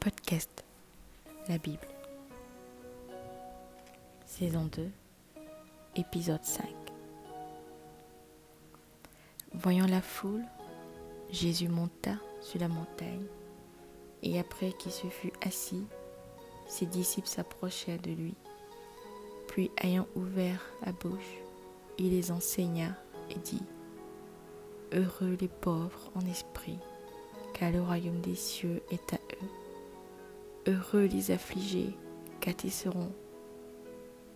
[0.00, 0.64] Podcast
[1.48, 1.88] La Bible.
[4.26, 4.88] Saison 2,
[5.96, 6.66] épisode 5.
[9.54, 10.44] Voyant la foule,
[11.30, 13.26] Jésus monta sur la montagne,
[14.22, 15.84] et après qu'il se fut assis,
[16.68, 18.34] ses disciples s'approchèrent de lui.
[19.48, 21.38] Puis, ayant ouvert la bouche,
[21.98, 22.94] il les enseigna
[23.30, 23.64] et dit,
[24.92, 26.78] Heureux les pauvres en esprit,
[27.52, 29.67] car le royaume des cieux est à eux.
[30.68, 31.96] Heureux les affligés,
[32.40, 33.10] car ils seront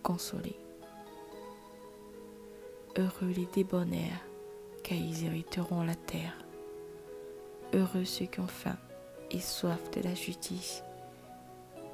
[0.01, 0.57] consolés.
[2.97, 4.25] Heureux les débonnaires,
[4.81, 6.33] car ils hériteront la terre.
[7.71, 8.77] Heureux ceux qui ont faim
[9.29, 10.83] et soif de la justice,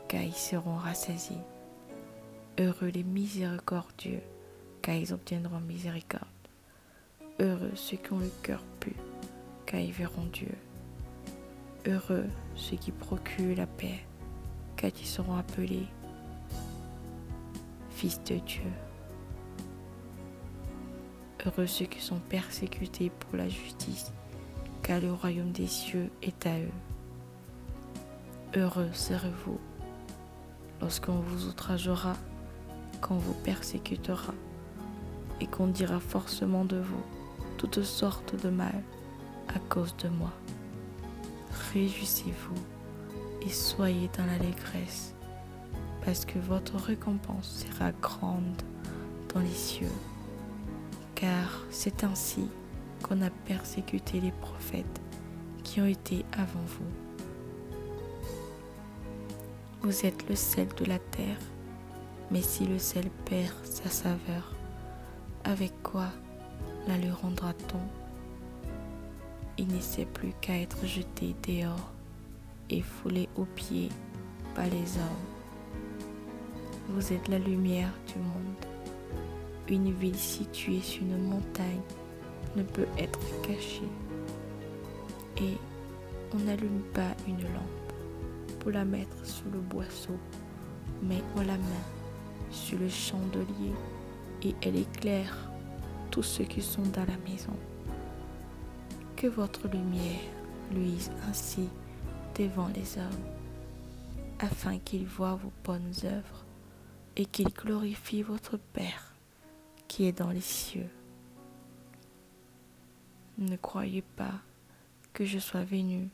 [0.08, 1.44] car ils seront rassasiés.
[2.58, 4.22] Heureux les miséricordieux,
[4.82, 6.24] car ils obtiendront miséricorde.
[7.42, 8.94] Heureux ceux qui ont le cœur pur,
[9.66, 10.56] car ils verront Dieu.
[11.86, 14.00] Heureux ceux qui procurent la paix,
[14.80, 15.86] car ils seront appelés
[17.90, 18.72] fils de Dieu.
[21.46, 24.14] Heureux ceux qui sont persécutés pour la justice,
[24.82, 26.72] car le royaume des cieux est à eux.
[28.56, 29.60] Heureux serez-vous
[30.80, 32.16] lorsqu'on vous outragera,
[33.02, 34.34] qu'on vous persécutera,
[35.42, 37.04] et qu'on dira forcément de vous
[37.58, 38.82] toutes sortes de mal
[39.50, 40.32] à cause de moi.
[41.74, 42.79] Réjouissez-vous
[43.42, 45.14] et soyez dans l'allégresse,
[46.06, 48.62] parce que votre récompense sera grande
[49.34, 49.88] dans les cieux.
[51.16, 52.48] Car c'est ainsi
[53.04, 55.02] qu'on a persécuté les prophètes
[55.64, 56.86] qui ont été avant vous.
[59.82, 61.40] Vous êtes le sel de la terre,
[62.32, 64.54] mais si le sel perd sa saveur,
[65.44, 66.08] avec quoi
[66.88, 67.80] la lui rendra-t-on?
[69.58, 71.92] Il n'essaie plus qu'à être jeté dehors
[72.70, 73.90] et foulé aux pieds
[74.56, 75.28] par les hommes.
[76.90, 78.66] Vous êtes la lumière du monde.
[79.68, 81.82] Une ville située sur une montagne
[82.56, 83.90] ne peut être cachée.
[85.38, 85.56] Et
[86.34, 87.94] on n'allume pas une lampe
[88.60, 90.18] pour la mettre sous le boisseau,
[91.04, 91.86] mais on la met
[92.52, 93.74] sur le chandelier
[94.44, 95.36] et elle éclaire
[96.12, 97.54] tous ceux qui sont dans la maison.
[99.16, 100.20] Que votre lumière
[100.72, 101.70] luise ainsi
[102.40, 103.26] devant les hommes,
[104.40, 106.46] afin qu'ils voient vos bonnes œuvres
[107.18, 109.14] et qu'ils glorifient votre Père
[109.90, 110.88] qui est dans les cieux.
[113.38, 114.36] Ne croyez pas
[115.12, 116.08] que je sois venu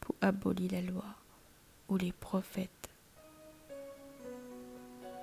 [0.00, 1.04] pour abolir la loi
[1.88, 2.70] ou les prophètes.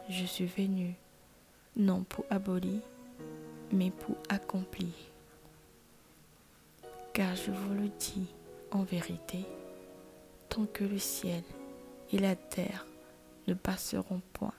[0.09, 0.93] Je suis venu
[1.77, 2.81] non pour abolir,
[3.71, 4.91] mais pour accomplir.
[7.13, 8.27] Car je vous le dis
[8.71, 9.45] en vérité,
[10.53, 11.41] tant que le ciel
[12.11, 12.85] et la terre
[13.47, 14.53] ne passeront point,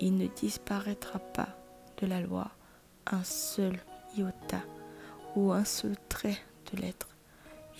[0.00, 1.48] il ne disparaîtra pas
[1.96, 2.50] de la loi
[3.06, 3.78] un seul
[4.18, 4.60] iota
[5.34, 6.36] ou un seul trait
[6.70, 7.08] de lettre,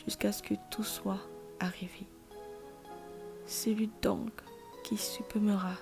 [0.07, 1.21] jusqu'à ce que tout soit
[1.61, 2.07] arrivé.
[3.47, 4.33] Celui donc
[4.83, 5.75] qui supprimera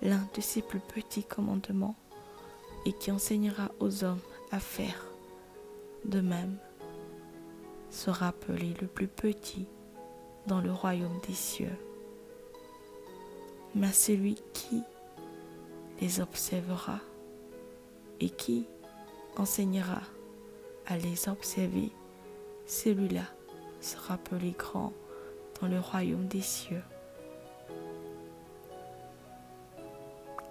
[0.00, 1.96] l'un de ses plus petits commandements
[2.86, 5.04] et qui enseignera aux hommes à faire
[6.06, 6.56] de même
[7.90, 9.66] sera appelé le plus petit
[10.50, 11.78] dans le royaume des cieux.
[13.76, 14.82] Mais celui qui
[16.00, 16.98] les observera
[18.18, 18.66] et qui
[19.36, 20.02] enseignera
[20.86, 21.92] à les observer,
[22.66, 23.22] celui-là
[23.80, 24.92] sera appelé grand
[25.60, 26.82] dans le royaume des cieux.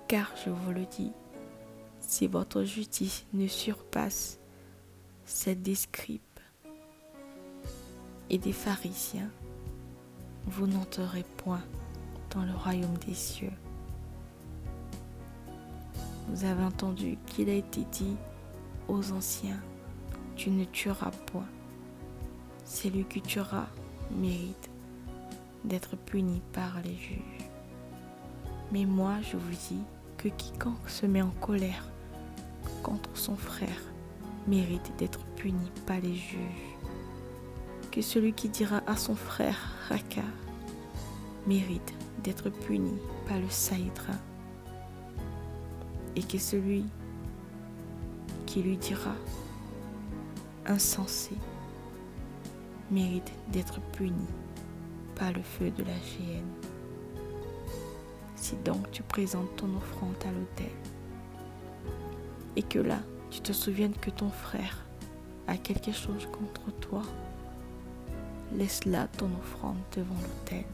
[0.08, 1.12] Car je vous le dis,
[2.00, 4.40] si votre justice ne surpasse
[5.26, 6.22] celle des scribes
[8.30, 9.30] et des pharisiens,
[10.48, 11.62] vous n'entrerez point
[12.32, 13.52] dans le royaume des cieux.
[16.30, 18.16] Vous avez entendu qu'il a été dit
[18.88, 19.60] aux anciens,
[20.36, 21.48] tu ne tueras point.
[22.66, 23.68] Celui qui tuera
[24.12, 24.70] mérite
[25.64, 27.50] d'être puni par les juges.
[28.72, 29.82] Mais moi, je vous dis
[30.18, 31.84] que quiconque se met en colère
[32.84, 33.82] contre son frère
[34.48, 36.69] mérite d'être puni par les juges.
[37.92, 39.58] Que celui qui dira à son frère
[39.90, 40.22] Raka
[41.48, 41.94] mérite
[42.24, 42.94] d'être puni
[43.28, 44.14] par le Saïdra.
[46.16, 46.86] Et que celui
[48.46, 49.16] qui lui dira
[50.68, 51.36] insensé
[52.92, 54.28] mérite d'être puni
[55.16, 56.54] par le feu de la géhenne.
[58.36, 60.72] Si donc tu présentes ton offrande à l'autel,
[62.56, 63.00] et que là,
[63.30, 64.86] tu te souviennes que ton frère
[65.48, 67.02] a quelque chose contre toi,
[68.58, 70.66] laisse là ton offrande devant l'autel.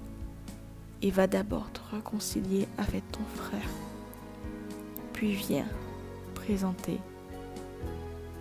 [1.01, 3.69] et va d'abord te réconcilier avec ton frère.
[5.13, 5.68] Puis viens
[6.33, 7.00] présenter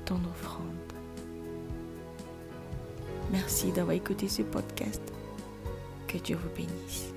[0.04, 0.64] ton offrande.
[3.32, 5.02] Merci d'avoir écouté ce podcast.
[6.06, 7.12] Que Dieu vous bénisse.